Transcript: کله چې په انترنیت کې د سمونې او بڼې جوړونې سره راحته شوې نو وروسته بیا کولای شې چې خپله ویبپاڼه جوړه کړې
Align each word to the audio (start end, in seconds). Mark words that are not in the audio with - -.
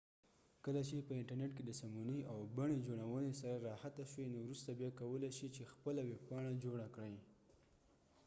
کله 0.65 0.81
چې 0.89 1.05
په 1.07 1.13
انترنیت 1.19 1.51
کې 1.55 1.63
د 1.65 1.71
سمونې 1.81 2.19
او 2.31 2.39
بڼې 2.57 2.77
جوړونې 2.87 3.33
سره 3.41 3.63
راحته 3.69 4.03
شوې 4.11 4.25
نو 4.33 4.37
وروسته 4.45 4.69
بیا 4.79 4.89
کولای 4.99 5.31
شې 5.37 5.47
چې 5.55 5.71
خپله 5.73 6.01
ویبپاڼه 6.09 6.51
جوړه 6.63 6.87
کړې 6.95 7.17